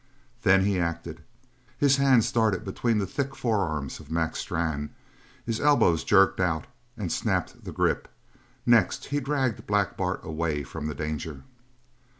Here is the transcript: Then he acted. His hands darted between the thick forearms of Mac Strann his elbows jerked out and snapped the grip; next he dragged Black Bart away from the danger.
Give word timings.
Then 0.41 0.65
he 0.65 0.79
acted. 0.79 1.23
His 1.77 1.97
hands 1.97 2.31
darted 2.31 2.65
between 2.65 2.97
the 2.97 3.05
thick 3.05 3.35
forearms 3.35 3.99
of 3.99 4.09
Mac 4.09 4.35
Strann 4.35 4.89
his 5.45 5.59
elbows 5.61 6.03
jerked 6.03 6.39
out 6.39 6.65
and 6.97 7.11
snapped 7.11 7.63
the 7.65 7.71
grip; 7.71 8.07
next 8.65 9.05
he 9.13 9.19
dragged 9.19 9.67
Black 9.67 9.95
Bart 9.95 10.21
away 10.23 10.63
from 10.63 10.87
the 10.87 10.95
danger. 10.95 11.43